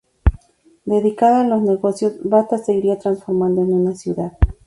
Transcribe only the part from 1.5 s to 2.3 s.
negocios,